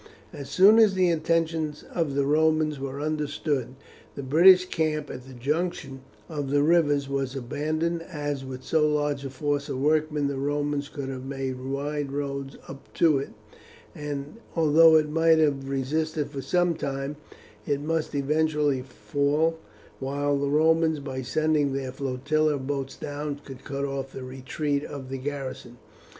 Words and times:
As 0.33 0.49
soon 0.49 0.79
as 0.79 0.95
the 0.95 1.09
intentions 1.09 1.83
of 1.93 2.15
the 2.15 2.25
Romans 2.25 2.79
were 2.79 2.99
understood, 2.99 3.75
the 4.15 4.23
British 4.23 4.65
camp 4.65 5.11
at 5.11 5.27
the 5.27 5.33
junction 5.35 6.01
of 6.27 6.49
the 6.49 6.63
rivers 6.63 7.07
was 7.07 7.35
abandoned, 7.35 8.01
as 8.11 8.43
with 8.43 8.63
so 8.63 8.87
large 8.91 9.23
a 9.25 9.29
force 9.29 9.69
of 9.69 9.79
workmen 9.79 10.27
the 10.27 10.39
Romans 10.39 10.89
could 10.89 11.07
have 11.09 11.23
made 11.23 11.59
wide 11.63 12.11
roads 12.11 12.57
up 12.67 12.91
to 12.95 13.19
it, 13.19 13.29
and 13.93 14.37
although 14.55 14.95
it 14.95 15.07
might 15.11 15.37
have 15.37 15.69
resisted 15.69 16.31
for 16.31 16.41
some 16.41 16.73
time, 16.73 17.15
it 17.67 17.79
must 17.79 18.15
eventually 18.15 18.81
fall, 18.81 19.59
while 19.99 20.35
the 20.35 20.49
Romans, 20.49 20.99
by 20.99 21.21
sending 21.21 21.73
their 21.73 21.91
flotilla 21.91 22.55
of 22.55 22.65
boats 22.65 22.95
down, 22.95 23.39
could 23.45 23.63
cut 23.63 23.85
off 23.85 24.13
the 24.13 24.23
retreat 24.23 24.83
of 24.83 25.09
the 25.09 25.17
garrison. 25.19 25.77